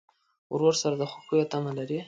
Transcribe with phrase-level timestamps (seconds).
[0.53, 1.97] ورور سره د خوښیو تمه لرې.